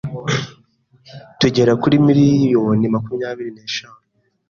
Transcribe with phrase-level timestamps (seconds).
[1.39, 3.99] tugera kuri Miliyoni makumyabiri neshanu